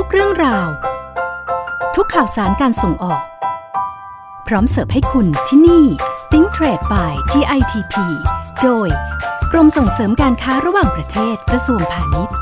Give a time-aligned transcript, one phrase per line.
[0.00, 0.68] ทุกเรื่องราว
[1.96, 3.22] ทุกข่าวสารการส่งออก
[4.46, 5.84] พร้อมเสิร์ฟให้คุณที่นี่
[6.30, 7.94] Think Trade by GITP
[8.62, 8.88] โดย
[9.52, 12.36] กรมส่งเสริมการค้าระหว่างประเทศกระทรวงพาณิชย์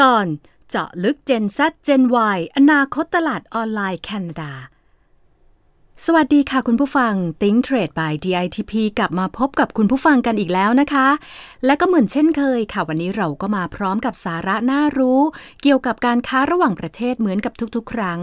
[0.00, 0.26] ตอน
[0.68, 2.02] เจาะลึก Gen Z Gen
[2.36, 4.52] Y อนาคตตลาดออนไลน์แคนาดา
[6.04, 11.08] สวัสดีค่ะคุณผู้ฟัง Think Trade by DITP กลับมาพบกับคุณผู้ฟังกันอีกแล้วนะคะ
[11.64, 15.20] และก็เหมือนเช่นเคยค่ะ วันนี้เราก็มาพร้อมกับสาระน่ารู้
[15.62, 18.18] เกี่ยวกับการค้าระหว่างประเทศเหมือนกับทุกๆ ครั้ง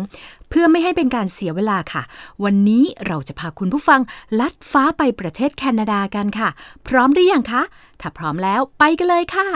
[0.50, 2.04] เพื่อไม่ให้เป็นการเสียเวลาค่ะ
[2.44, 4.02] วันนี้เราจะพาคุณผู้ฟัง
[4.40, 6.50] ลัดฟ้าไปประเทศแคนาดากันค่ะ
[6.88, 7.62] พร้อมหรือยังคะ
[8.02, 9.50] ถ้าพร้อมแล้วไปกันเลยค่ะ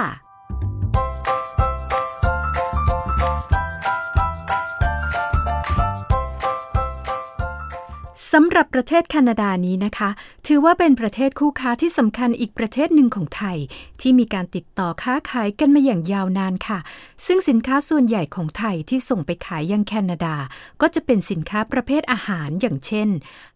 [8.34, 10.10] สำหรับประเทศแคนาดานี้นะคะ
[10.48, 13.58] ถือว่าเป็นประเทศคู่ค้าที่สำคัญอีกประเทศหนึ่งของไทย
[14.02, 16.80] ที่มีการติดต่อค้าขายกันมาอย่างยาวนานค่ะ
[17.26, 20.36] ซึ่งสินค้าส่วนใหญ่ของไทยที่ส่งไปขายยังแคนาดา
[20.82, 23.10] ก็จะเป็นสินค้าประเภทอาหารอย่างเช่น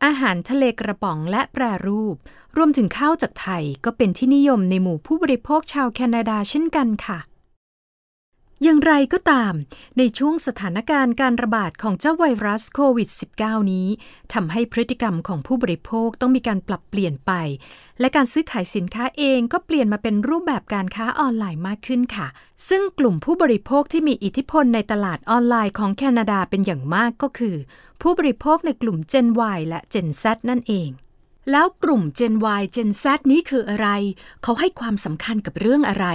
[0.05, 2.15] อาหารทะเลกระป๋องและแปรรูป
[2.57, 7.19] รวมถึงข้าวจากไทยก็เป็นที่นิยมในหมู่ผู้บริโภคชาวแคนาดาเช่นกันค่ะ
[8.63, 9.53] อย่างไรก็ตาม
[9.97, 13.09] ในช่วงสถานการณ์การระบาดของเจ้าไวรัสโควิด
[13.39, 13.87] -19 นี้
[14.33, 17.31] ทำให้พฤติกรรมของผู้บริโภคต้องมีการปรับเปลี่ยนไป
[17.99, 22.27] และการซื้อขายสินค้าเองก็เปลี่ยนมาเป็นรูปแบบการค้าออนไลน์มากขึ้นค่ะ
[22.69, 27.55] ซึ่งกลุ่มผู้บริโภคที่มีอิทธิพลในตลาดออนไลน์ของแคนาดาเป็นอย่างมากก็คือ
[28.01, 30.89] ผู้บริโภคในกลุ่ม Gen Y และ Gen Z นั่นเอง
[31.51, 33.87] แล้วกลุ่ม Gen Y Gen Z นี้คืออะไร
[34.43, 36.07] เขาให้ความสำคัญกับเรื่องอะไร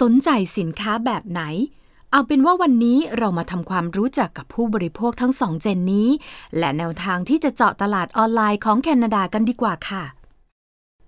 [0.00, 1.42] สนใจสินค้าแบบไหน
[2.12, 6.08] เอาเป็นว่าวันนี้เรามาทำความรู้จักกับผู้บริโภคทั้งสองเจนนี้
[6.58, 10.04] และแนวทางที่จะเจาะตลาดออนไลน์ของแคนาดากันดีกว่าค่ะ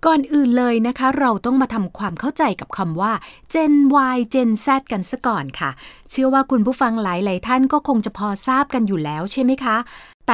[0.05, 3.13] ก่อนอื่นเลยนะคะ เราต้องมาทำความเข้าใจกับคำว่า
[3.53, 3.73] Gen
[4.15, 5.69] Y Gen Z กันซะก่อนค่ะ
[6.09, 9.77] เชื่อว่าคุณผู้ฟังหลายๆท่านก็คงจะพอทราบกันอยู่แล้วใช่ไหมคะ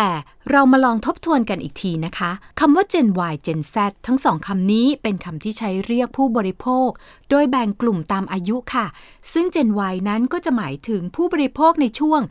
[0.01, 0.15] แต่
[0.51, 3.75] เรามาลองทบทวนกันอีกทีนะคะคำว่า Gen Y Gen Z
[4.07, 6.89] ทั้งสองคำนี้เป็นคำที่ใช้เรียกผู้บริโภค
[7.29, 8.85] โดยแบ่งกลุ่มตามอายุค่ะ
[9.33, 12.21] ซึ่ง Gen Y นั้นก็จะหมายถึงผู้บริโภคในช่วง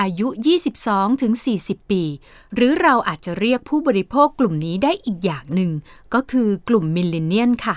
[0.00, 0.28] อายุ
[0.74, 2.02] 22 ถึง 40 ปี
[2.54, 5.70] หรือเราอาจจะเรียกผู้บริโภคกลุ่มนี้ได้อีกอย่างหนึ่ง
[6.14, 7.76] ก็คือกลุ่มมิลเลนเนียนค่ะ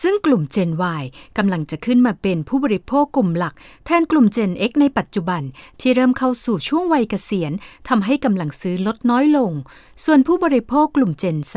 [0.00, 0.70] ซึ่งกลุ่ม Gen
[1.00, 1.02] Y
[1.38, 3.54] กำลังจะขึ้นมาเป็นผู้บริโภคกลุ่มหลัก
[3.86, 5.42] แทนกลุ่ม Gen X ในปัจจุบัน
[5.80, 7.52] ที่เริ่มเข้าสู่ช่วงวัยเกษียณ
[7.88, 9.52] ทำให้กำลังซื้อลดน้อยลง
[10.04, 11.54] ส่วนผู้บริโภคกลุ่ม Gen Z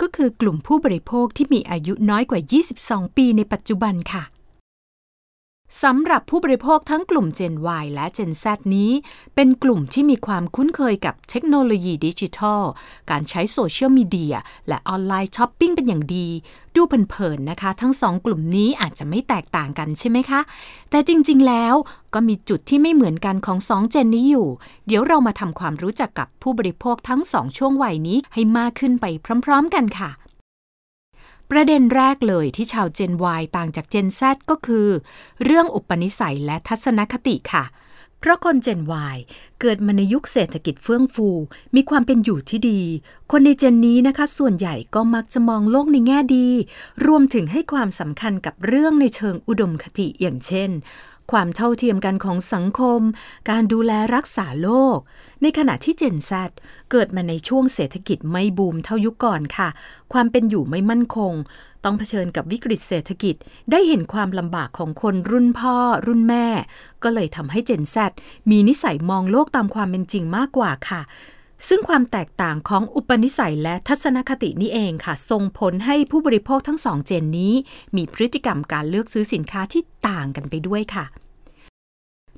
[0.00, 2.40] ก็คือกลุ่มผู้บริโภคที่มีอายุน้อยกว่า
[2.78, 4.33] 22 ปีในปัจจุบันค่ะ
[5.82, 8.44] สำหรับผู้บริโภคทั้งกลุ่ม Gen Y และ Gen Z
[8.76, 8.90] นี้
[9.34, 12.62] เป็นกลุ่มที่มีความคุ้นเคยกับเทคโนโลยีดิจิทัล
[13.10, 14.34] การใช้โซเชียลมีเดีย
[14.68, 16.28] และ online shopping เป็นอย่างดี
[16.74, 20.40] ดูเผินๆนะคะ ทั้งสองกลุ่มนี้อาจจะไม่แตกต่างกันใช่ไหมคะ
[20.90, 21.74] แต่จริงๆแล้ว
[22.14, 24.48] ก็มีจุดที่ไม่เหมือนกันของสองเจนนี้อยู่
[24.86, 29.04] เดี๋ยวเรามาทำความรู้จักกับผู้บริโภคทั้งสองช่วงวัยนี้ให้มากขึ้นไป
[29.44, 30.10] พร้อม ๆ กันค่ะ
[31.50, 34.88] ประเด็นแรกเลยที่ชาวเจน Y ต่างจากเจน Z ก็คือ
[35.44, 37.64] เรื่องอุปนิสัยและทัศนคติค่ะ
[38.18, 38.80] เพราะคนเจน
[39.14, 39.16] Y
[39.60, 41.28] เกิดมาในยุคเศรษฐกิจเฟื่องฟู
[41.74, 42.80] มีความเป็นอยู่ที่ดี
[43.30, 46.48] คนในเจนนี้นะคะ ส่วนใหญ่ก็มักจะมองโลกในแง่ดี
[47.06, 50.70] รวมถึงให้ความสำคัญกับเรื่องในเชิงอุดมคติอย่างเช่น
[51.32, 53.00] ความเท่าเทียมกันของสังคม
[53.50, 54.98] การดูแลรักษาโลก
[55.42, 56.32] ในขณะที่ Gen Z
[56.90, 59.68] เกิดมาในช่วงเศรษฐกิจไม่บูมเท่ายุคก่อนค่ะ
[60.12, 61.32] ความเป็นอยู่ไม่มั่นคง
[61.84, 63.34] ต้องเผชิญกับวิกฤตเศรษฐกิจ
[63.70, 66.46] ได้เห็นความลำบากของคนรุ่นพ่อ รุ่นแม่
[67.02, 67.96] ก็เลยทำให้ Gen Z
[68.50, 71.00] มีนิสัยมองโลกตามความเป็นจริงมากกว่าค่ะ
[71.68, 77.54] ซึ่งความแตกต่างของอุปนิสัยและทัศนคตินี้เองค่ะส่งผลให้ผู้บริโภคทั้งสองเจนนี้
[77.96, 81.06] มีพฤติกรรมการเลือกซื้อสินค้าที่ต่างกันไปด้วยค่ะ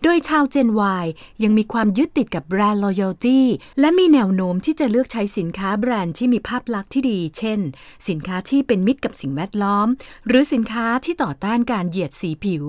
[0.02, 0.68] โดยชาว Gen
[1.02, 1.06] Y
[1.42, 3.40] ยังมีความยึดติดกับแบรนด์ loyalty
[3.80, 7.60] และมีแนวโน้มที่จะเลือกใช้สินค้าแบรนด์ที่มีภาพลักษณ์ที่ดี เช่น
[8.08, 9.88] สินค้าที่เป็นมิตรกับสิ่งแวดล้อม
[10.26, 12.64] หรือสินค้าที่ต่อต้านการเหยียดสีผิว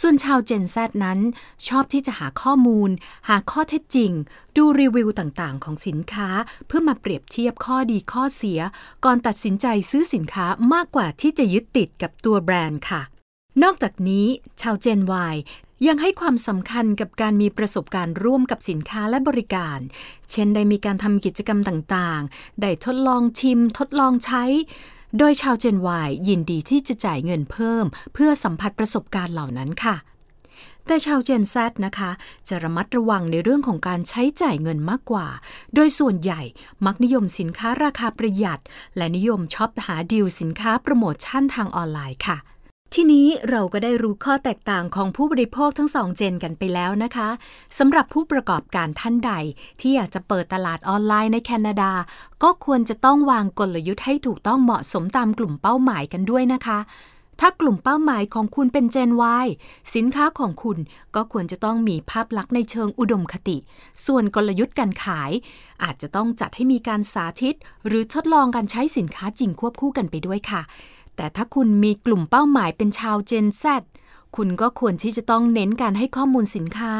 [0.00, 1.18] ส่วนชาว Gen Z นั้น
[1.68, 2.90] ชอบที่จะหาข้อมูล
[3.28, 4.12] หาข้อเท็จจริง
[4.56, 6.28] ดูรีวิวต่างๆ ของสินค้า
[6.66, 8.60] เพื่อมาเปรียบเทียบข้อดีข้อเสีย
[9.04, 13.02] ก่อนตัดสินใจซื้อสินค้ามากกว่าที่จะยึดติดกับตัวแบรนด์ค่ะ
[13.62, 14.26] นอกจากนี้
[14.60, 15.00] ชาว Gen
[15.32, 15.36] Y
[15.86, 19.78] ยังให้ความสำคัญกับการมีประสบการณ์ร่วมกับสินค้าและบริการ
[20.30, 24.44] เช่นได้มีการทำกิจกรรมต่างๆ ได้ทดลองชิม ทดลองใช้
[25.16, 27.84] โดยชาวเจนวายยินดีที่จะจ่ายเงินเพิ่ม
[28.14, 29.96] เพื่อสัมผัสประสบการณ์เหล่านั้นค่ะ
[30.86, 31.54] แต่ชาวเจนแซ
[31.86, 32.10] นะคะ
[32.48, 35.26] จะระมัดระวังในเรื่องของการใช้จ่ายเงินมากกว่า
[35.74, 36.42] โดยส่วนใหญ่
[36.86, 38.60] มักนิยมสินค้าราคาประหยัด
[38.96, 42.36] และนิยมช็อปหาดีลสินค้าโปรโมชั่นทางออนไลน์ค่ะ
[42.94, 47.28] ทีนี้เราก็ได้รู้ข้อแตกต่างของผู้บริโภคทั้งสองเจนกันไปแล้วนะคะ
[47.78, 49.32] สำหรับผู้ประกอบการท่านใด
[49.80, 51.92] ที่อยากจะเปิดตลาดออนไลน์ในแคนาดา
[52.42, 56.78] ก็ควรจะต้องวางกลยุทธ์ให้ถูกต้องเหมาะสมตามกลุ่มเป้าหมายกันด้วยนะคะ
[57.40, 59.10] ถ้ากลุ่มเป้าหมายของคุณเป็น Gen
[59.44, 59.46] Y
[59.94, 60.78] สินค้าของคุณ
[61.14, 63.56] ก็ควรจะต้องมีภาพลักษณ์ในเชิงอุดมคติ
[64.06, 65.30] ส่วนกลยุทธ์การขาย
[65.82, 67.54] อาจจะต้องจัดให้มีการสาธิต
[67.86, 70.62] หรือทดลองการใช้สินค้าจริงควบคู่กันไปด้วยค่ะ
[71.18, 73.64] แต่ถ้าคุณมีกลุ่มเป้าหมายเป็นชาว Gen Z
[74.36, 76.92] คุณก็ควรที่จะต้องเน้นการให้ข้อมูลสินค้า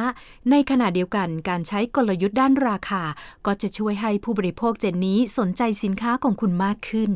[0.51, 3.03] ในขณะเดียวกันการใช้กลยุทธ์ด้านราคา
[3.47, 7.11] ก็จะช่วยให้ผู้บริโภคเจนนี้สนใจสินค้าของคุณมากขึ้น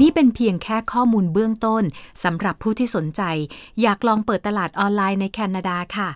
[0.00, 1.82] นี่เป็นเพียงแค่ข้อมูลเบื้องต้น
[2.24, 3.22] สำหรับผู้ที่สนใจ
[3.82, 6.08] อยากลองเปิดตลาดออนไลน์ในแคนาดาค่ะ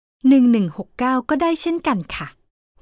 [0.63, 2.29] 1169 ก็ได้เช่นกันค่ะ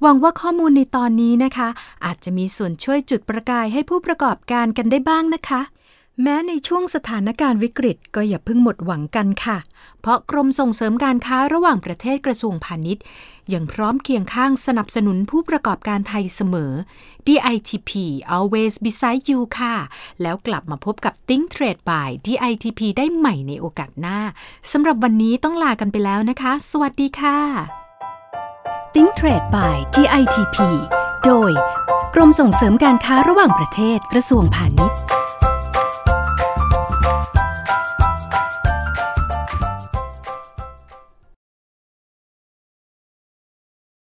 [0.01, 1.69] หวังว่าข้อมูลในตอนนี้นะคะ
[2.05, 5.61] อาจจะมีส่วนช่วยจุดประกายให้ผู้ประกอบการกันได้บ้างนะคะ
[6.21, 9.57] แม้ในช่วงสถานการณ์วิกฤตก็อย่าเพิ่งหมดหวังกันค่ะ
[10.01, 13.03] เพราะกรมส่งเสริมการค้าระหว่างประเทศกระทรวงพาณิชย์
[13.53, 16.71] ยังพร้อมเคียงข้างสนับสนุนผู้ประกอบการไทยเสมอ
[17.27, 17.91] DITP
[18.35, 19.75] always beside you ค่ะ
[20.21, 24.19] แล้วกลับมาพบกับ Think Trade by DITP ได้ใหม่ในโอกาสหน้า
[24.71, 27.90] สำหรับวันนี้ต้องลากันไปแล้วนะคะ สวัสดีค่ะ
[28.95, 30.57] Think Trade by TITP
[31.25, 31.51] โดย
[32.13, 34.99] กรมส่งเสริมการค้าระหว่างประเทศกระทรวงพาณิชย์